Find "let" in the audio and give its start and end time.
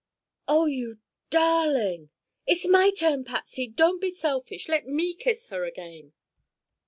4.67-4.87